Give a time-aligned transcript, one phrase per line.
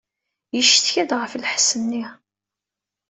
[0.55, 2.03] Yeccetka-d ɣef lḥess-nni.